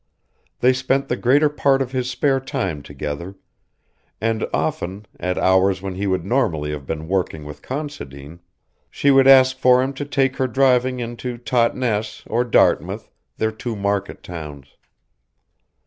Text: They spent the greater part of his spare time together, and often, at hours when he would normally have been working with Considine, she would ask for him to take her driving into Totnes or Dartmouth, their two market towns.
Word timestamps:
They 0.61 0.73
spent 0.73 1.09
the 1.09 1.15
greater 1.15 1.47
part 1.47 1.79
of 1.79 1.91
his 1.91 2.09
spare 2.09 2.39
time 2.39 2.81
together, 2.81 3.35
and 4.19 4.47
often, 4.51 5.05
at 5.19 5.37
hours 5.37 5.83
when 5.83 5.93
he 5.93 6.07
would 6.07 6.25
normally 6.25 6.71
have 6.71 6.87
been 6.87 7.07
working 7.07 7.45
with 7.45 7.61
Considine, 7.61 8.39
she 8.89 9.11
would 9.11 9.27
ask 9.27 9.57
for 9.59 9.79
him 9.83 9.93
to 9.93 10.05
take 10.05 10.37
her 10.37 10.47
driving 10.47 10.99
into 10.99 11.37
Totnes 11.37 12.23
or 12.25 12.43
Dartmouth, 12.43 13.11
their 13.37 13.51
two 13.51 13.75
market 13.75 14.23
towns. 14.23 14.69